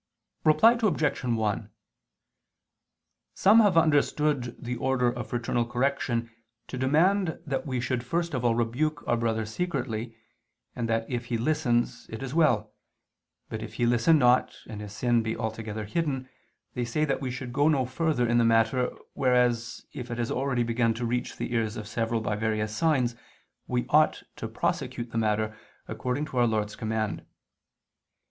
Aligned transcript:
Reply 0.43 0.79
Obj. 0.81 1.23
1: 1.23 1.69
Some 3.35 3.59
have 3.59 3.77
understood 3.77 4.55
the 4.57 4.75
order 4.77 5.09
of 5.11 5.27
fraternal 5.27 5.63
correction 5.63 6.31
to 6.69 6.77
demand 6.79 7.39
that 7.45 7.67
we 7.67 7.79
should 7.79 8.03
first 8.03 8.33
of 8.33 8.43
all 8.43 8.55
rebuke 8.55 9.03
our 9.07 9.15
brother 9.15 9.45
secretly, 9.45 10.17
and 10.75 10.89
that 10.89 11.07
if 11.07 11.25
he 11.25 11.37
listens, 11.37 12.07
it 12.09 12.23
is 12.23 12.33
well; 12.33 12.73
but 13.47 13.61
if 13.61 13.75
he 13.75 13.85
listen 13.85 14.17
not, 14.17 14.57
and 14.65 14.81
his 14.81 14.91
sin 14.91 15.21
be 15.21 15.37
altogether 15.37 15.85
hidden, 15.85 16.27
they 16.73 16.83
say 16.83 17.05
that 17.05 17.21
we 17.21 17.29
should 17.29 17.53
go 17.53 17.67
no 17.69 17.85
further 17.85 18.27
in 18.27 18.39
the 18.39 18.43
matter, 18.43 18.91
whereas 19.13 19.85
if 19.93 20.09
it 20.09 20.17
has 20.17 20.31
already 20.31 20.63
begun 20.63 20.95
to 20.95 21.05
reach 21.05 21.37
the 21.37 21.53
ears 21.53 21.77
of 21.77 21.87
several 21.87 22.21
by 22.21 22.35
various 22.35 22.75
signs, 22.75 23.15
we 23.67 23.85
ought 23.89 24.23
to 24.35 24.47
prosecute 24.47 25.11
the 25.11 25.17
matter, 25.19 25.55
according 25.87 26.25
to 26.25 26.37
Our 26.39 26.47
Lord's 26.47 26.75
command. 26.75 27.23